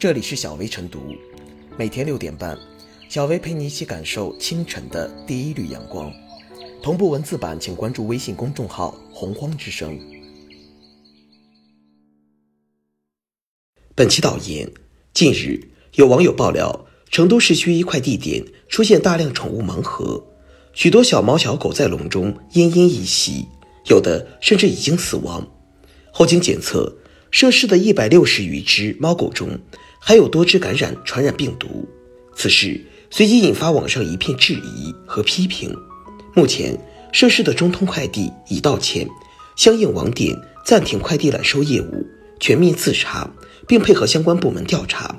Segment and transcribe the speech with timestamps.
[0.00, 1.14] 这里是小薇晨读，
[1.76, 2.58] 每天六点半，
[3.10, 6.10] 小薇陪你一起感受清晨的第一缕阳光。
[6.82, 10.00] 同步文字版，请关注微信公众号“洪荒之声”。
[13.94, 14.72] 本期导言：
[15.12, 20.24] 近日，有网友爆料，成都市区一块地点出现大量宠物盲盒，
[20.72, 23.44] 许多小猫小狗在笼中奄奄一息，
[23.90, 25.46] 有的甚至已经死亡。
[26.10, 26.96] 后经检测，
[27.30, 29.60] 涉事的一百六十余只猫狗中，
[30.00, 31.88] 还有多只感染传染病毒。
[32.34, 32.80] 此事
[33.10, 35.76] 随即引发网上一片质疑和批评。
[36.34, 36.76] 目前，
[37.12, 39.06] 涉事的中通快递已道歉，
[39.56, 40.34] 相应网点
[40.64, 42.06] 暂停快递揽收业务，
[42.38, 43.30] 全面自查，
[43.68, 45.14] 并配合相关部门调查。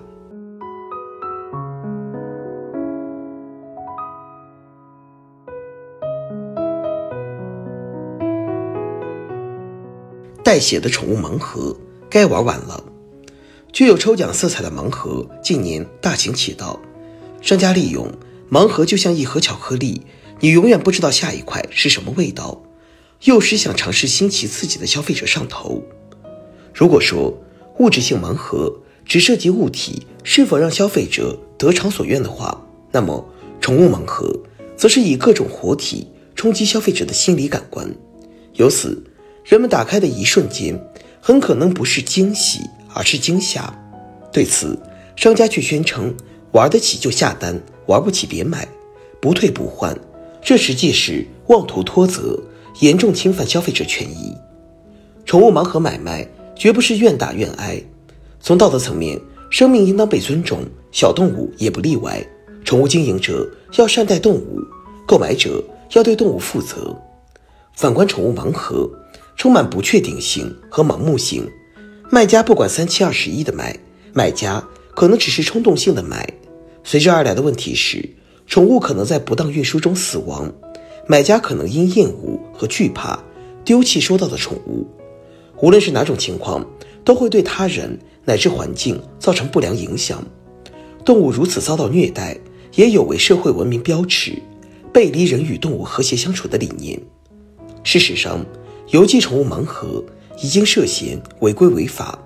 [10.44, 11.77] 带血的宠物盲盒
[12.10, 12.91] 该玩完了。
[13.74, 16.78] 具有抽奖色彩的盲盒近年大行其道，
[17.41, 18.12] 商家利用
[18.50, 20.02] 盲盒就像一盒巧克力，
[20.41, 22.62] 你永远不知道下一块是什么味道，
[23.24, 25.82] 诱使想尝试新奇刺激的消费者上头。
[26.74, 27.34] 如果说
[27.80, 28.74] 物质性盲盒
[29.05, 33.26] 只涉及物体是否让消费者得偿所愿的话，那么
[33.62, 34.38] 宠物盲盒
[34.76, 37.90] 则是以各种活体冲击消费者的心理感官，
[38.56, 39.02] 由此。
[39.44, 40.80] 人们打开的一瞬间，
[41.20, 42.60] 很可能不是惊喜，
[42.94, 43.74] 而是惊吓。
[44.32, 44.78] 对此，
[45.16, 46.16] 商家却宣称
[46.52, 48.68] 玩得起就下单，玩不起别买，
[49.20, 49.98] 不退不换。
[50.42, 52.40] 这实际是妄图脱责，
[52.80, 54.36] 严重侵犯消费者权益。
[55.26, 57.82] 宠物盲盒买卖绝不是愿打愿挨。
[58.40, 59.20] 从道德层面，
[59.50, 62.26] 生命应当被尊重，小动物也不例外。
[62.64, 64.59] 宠物经营者要善待动物，
[65.08, 66.96] 购买者要对动物负责。
[67.75, 68.90] 反观宠物盲盒。
[69.38, 71.50] 充满不确定性和盲目性，
[72.13, 73.73] 卖家不管三七二十一的卖，
[74.12, 74.62] 买家
[74.94, 76.29] 可能只是冲动性的买。
[76.84, 78.03] 随之而来的问题是，
[78.45, 80.51] 宠物可能在不当运输中死亡，
[81.07, 83.17] 买家可能因厌恶和惧怕
[83.63, 84.85] 丢弃收到的宠物。
[85.61, 86.66] 无论是哪种情况，
[87.05, 90.21] 都会对他人乃至环境造成不良影响。
[91.05, 92.38] 动物如此遭到虐待，
[92.75, 94.33] 也有违社会文明标尺，
[94.91, 97.01] 背离人与动物和谐相处的理念。
[97.85, 98.45] 事实上。
[98.89, 100.03] 邮寄宠物盲盒
[100.41, 102.18] 已经涉嫌违规违法。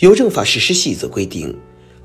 [0.00, 1.54] 邮政法实施细则规定，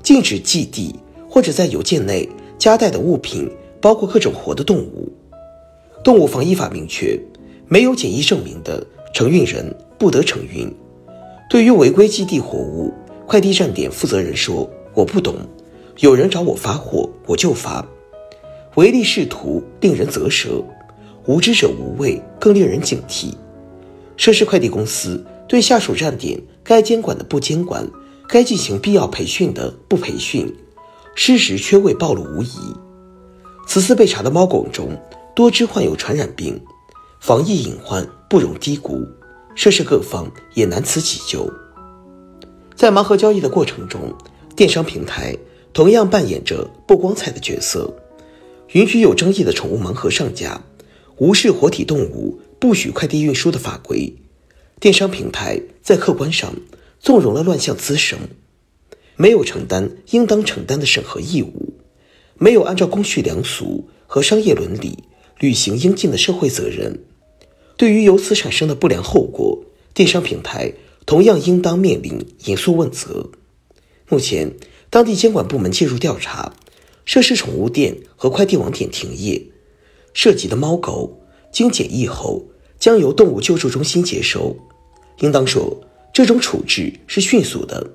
[0.02, 0.94] 禁止寄递
[1.28, 2.28] 或者在邮件内
[2.58, 3.50] 夹带的物品
[3.80, 5.12] 包括各种活的动物。
[6.02, 7.18] 动物防疫法明确，
[7.68, 8.84] 没有检疫证明的
[9.14, 10.72] 承运人不得承运。
[11.48, 12.92] 对于违规寄递货物，
[13.26, 15.36] 快递站点负责人说：“我不懂，
[15.98, 17.86] 有人找我发货，我就发。”
[18.76, 20.64] 唯利是图令人啧舌，
[21.26, 23.34] 无知者无畏更令人警惕。
[24.24, 27.84] 涉事快递公司对下属站点该监管的不监管，
[28.28, 30.46] 该进行必要培训的不培训，
[31.16, 32.56] 失实缺位暴露无遗。
[33.66, 34.96] 此次被查的猫狗中，
[35.34, 36.56] 多只患有传染病，
[37.18, 39.04] 防疫隐患不容低估，
[39.56, 41.52] 涉事各方也难辞其咎。
[42.76, 44.14] 在盲盒交易的过程中，
[44.54, 45.36] 电商平台
[45.72, 47.92] 同样扮演着不光彩的角色，
[48.70, 50.62] 允许有争议的宠物盲盒上架，
[51.16, 52.38] 无视活体动物。
[52.62, 54.14] 不许快递运输的法规，
[54.78, 56.54] 电商平台在客观上
[57.00, 58.16] 纵容了乱象滋生，
[59.16, 61.74] 没有承担应当承担的审核义务，
[62.34, 65.02] 没有按照公序良俗和商业伦理
[65.40, 67.00] 履行应尽的社会责任。
[67.76, 70.72] 对于由此产生的不良后果，电商平台
[71.04, 73.32] 同样应当面临严肃问责。
[74.08, 74.52] 目前，
[74.88, 76.54] 当地监管部门介入调查，
[77.04, 79.42] 涉事宠物店和快递网点停业，
[80.14, 81.18] 涉及的猫狗
[81.50, 82.50] 经检疫后。
[82.82, 84.56] 将由动物救助中心接收，
[85.18, 85.80] 应当说，
[86.12, 87.92] 这种处置是迅速的。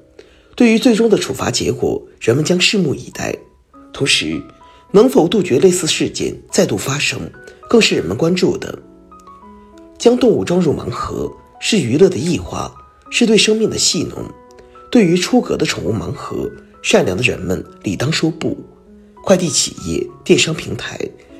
[0.56, 3.36] 对于最终的处罚结果，人们将拭目以待。
[3.92, 4.42] 同时，
[4.94, 7.20] 能否杜绝类似事件再度发生，
[7.70, 8.80] 更是人们关注的。
[9.98, 12.74] 将动物装入盲盒是娱乐的异化，
[13.10, 14.24] 是对生命的戏弄。
[14.90, 16.50] 对于出格的宠物盲盒，
[16.82, 18.58] 善良的人们理当说不。
[19.26, 20.98] 快递企业、电商平台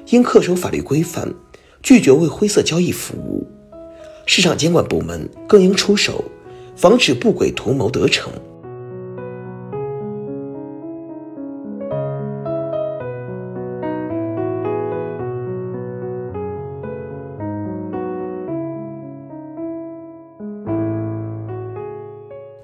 [0.08, 1.34] 应恪守法律规范。
[1.84, 3.37] 拒绝为灰色交易服务，
[4.30, 6.24] 市场监管部门更应出手，
[6.76, 8.30] 防止不轨图谋得逞。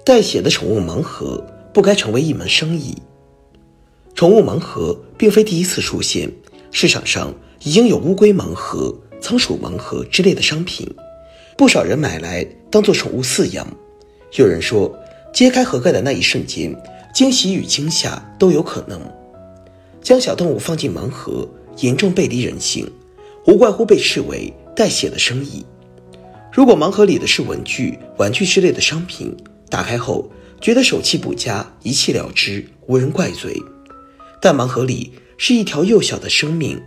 [0.04, 2.94] 带血的宠物盲盒不该成为一门生意。
[4.14, 6.30] 宠物盲盒并非第一次出现，
[6.70, 7.32] 市场上
[7.64, 8.94] 已经有乌龟盲盒。
[9.20, 10.86] 仓鼠盲盒之类的商品，
[11.56, 13.66] 不少人买来当做宠物饲养。
[14.36, 14.92] 有人说，
[15.32, 16.74] 揭开盒盖的那一瞬间，
[17.14, 19.00] 惊喜与惊吓都有可能。
[20.02, 21.48] 将小动物放进盲盒，
[21.78, 22.90] 严重背离人性，
[23.46, 25.64] 无怪乎被视为带血的生意。
[26.52, 29.34] 如果盲盒里的是文具、玩具之类的商品，
[29.70, 30.30] 打开后
[30.60, 33.56] 觉得手气不佳，一气了之，无人怪罪。
[34.40, 36.80] 但盲盒里是一条幼小的生命，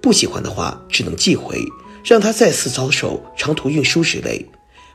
[0.00, 1.62] 不喜欢的话只能寄回，
[2.04, 4.44] 让它再次遭受长途运输之累，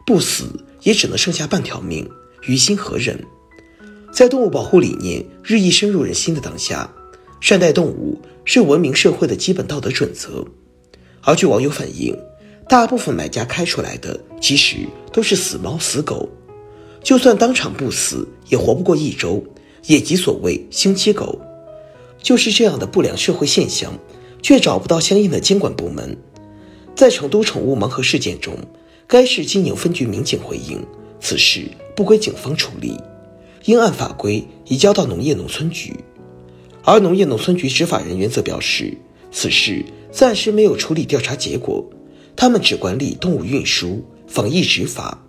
[0.05, 0.45] 不死
[0.81, 2.09] 也只能剩下半条命，
[2.47, 3.19] 于心何忍？
[4.11, 6.89] 在动物保护理念日益深入人心的当下。
[7.41, 10.43] 善待动物是文明社会的基本道德准则，
[11.21, 12.17] 而据网友反映，
[12.67, 14.77] 大部分买家开出来的其实
[15.11, 16.27] 都是死猫死狗，
[17.03, 19.43] 就算当场不死，也活不过一周，
[19.85, 21.39] 也即所谓星期狗。
[22.23, 23.93] 就是这样的不良社会现象，
[24.41, 26.17] 却找不到相应的监管部门。
[26.95, 28.57] 在成都宠物盲盒事件中，
[29.05, 30.81] 该市金牛分局民警回应，
[31.19, 32.97] 此事不归警方处理，
[33.65, 35.93] 应按法规移交到农业农村局。
[36.83, 38.97] 而农业农村局执法人员则表示，
[39.31, 41.83] 此事暂时没有处理调查结果，
[42.33, 45.21] 他们只管理动物运输、防疫执法，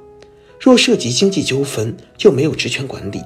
[0.61, 3.21] 若涉及经济纠纷就没有职权管理。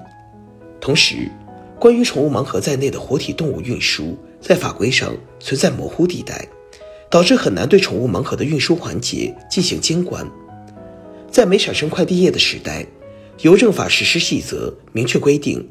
[0.81, 1.31] 同时，
[1.79, 6.49] 关于宠物盲盒在内的活体动物运输，在法规上存在模糊地带，
[7.11, 10.27] 导致很难对宠物盲盒的运输环节进行监管。
[11.31, 12.87] 在没产生快递业的时代，
[13.43, 15.69] 邮政法实施细则明确规定，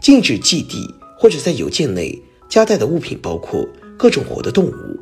[0.00, 0.78] 禁止寄递。
[1.20, 4.98] 或者在邮件内夹带的物品包括各种活的动物。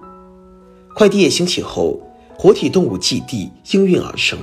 [0.92, 2.02] 快递业兴起后，
[2.36, 4.36] 活体动物寄递应运而生。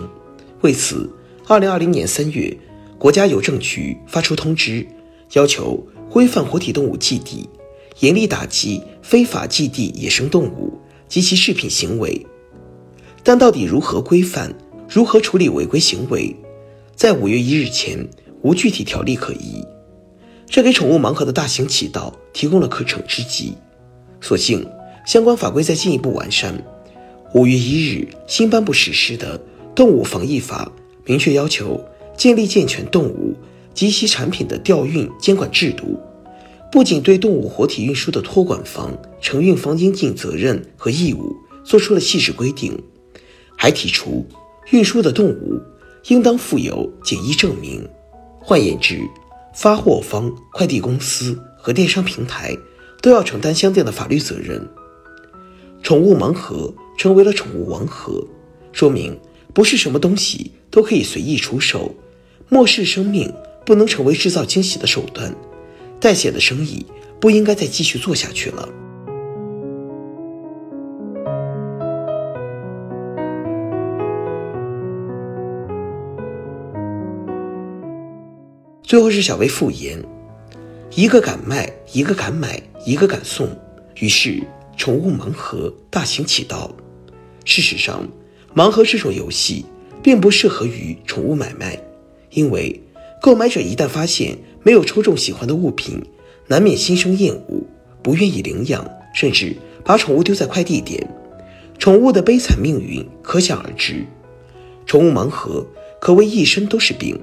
[0.61, 1.13] 为此，
[1.49, 2.57] 二零二零年三月，
[2.97, 4.87] 国家邮政局发出通知，
[5.33, 7.49] 要求规范活体动物寄递，
[7.99, 12.25] 严厉打击非法寄递野生动物及其饰品行为。
[13.23, 14.53] 但到底如何规范，
[14.87, 16.35] 如何处理违规行为，
[16.95, 18.07] 在五月一日前
[18.41, 19.63] 无具体条例可依。
[20.47, 23.53] 这给宠物盲盒的大行其道提供了可乘之机。
[24.21, 24.65] 所幸
[25.05, 26.53] 相关法规在进一步完善。
[27.33, 29.37] 五月一日新颁布实施的
[29.73, 30.71] 《动物防疫法》
[31.05, 31.83] 明确要求
[32.15, 33.35] 建立健全动物
[33.73, 35.99] 及其产品的调运监管制度，
[36.71, 38.95] 不仅对动物活体运输的托管方、
[39.25, 42.79] 承运方应尽责任和义务作出了细致规定，
[43.57, 44.23] 还提出
[44.69, 45.59] 运输的动物
[46.09, 47.83] 应当附有检疫证明。
[48.39, 49.01] 换言之，
[49.55, 52.55] 发货方、快递公司和电商平台
[53.01, 54.63] 都要承担相应的法律责任。
[55.81, 58.23] 宠物盲盒成为了宠物盲盒，
[58.73, 59.19] 说明
[59.55, 61.95] 不是什么东西都可以随意出售，
[62.47, 63.33] 漠视生命
[63.65, 65.35] 不能成为制造惊喜的手段，
[65.99, 66.85] 带血的生意
[67.19, 68.69] 不应该再继续做下去了。
[78.85, 79.99] 最后是小薇复言，
[80.93, 83.49] 一个敢卖，一个敢买，一个敢送，
[83.95, 84.43] 于是
[84.77, 86.71] 宠物盲盒大行其道。
[87.45, 88.07] 事实上，
[88.53, 89.65] 盲盒这种游戏
[90.03, 91.79] 并不适合于宠物买卖，
[92.29, 92.79] 因为
[93.23, 95.99] 购买者一旦发现没有抽中喜欢的物品，
[96.45, 97.63] 难免心生厌恶，
[98.03, 101.09] 不愿意领养，甚至把宠物丢在快递点，
[101.79, 104.05] 宠物的悲惨命运可想而知。
[104.85, 105.65] 宠物盲盒
[105.99, 107.19] 可谓一身都是病。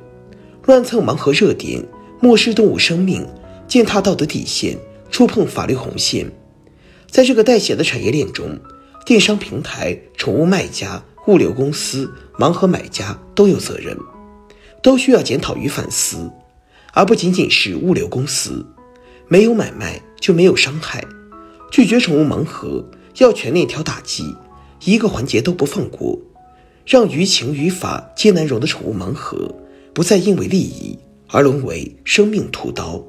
[0.64, 1.84] 乱蹭盲盒热点，
[2.20, 3.26] 漠视动物生命，
[3.66, 4.78] 践踏道德底线，
[5.10, 6.30] 触碰法律红线。
[7.10, 8.56] 在这个带血的产业链中，
[9.04, 12.08] 电商平台、宠物卖家、物流公司、
[12.38, 13.96] 盲盒买家都有责任，
[14.80, 16.30] 都需要检讨与反思，
[16.92, 18.64] 而不仅仅是物流公司。
[19.26, 21.04] 没有买卖就没有伤害，
[21.72, 24.32] 拒绝宠物盲盒要全链条打击，
[24.84, 26.16] 一个环节都不放过，
[26.86, 29.52] 让于情于法皆难容的宠物盲盒。
[29.94, 33.02] 不再因为利益而沦为生命屠刀。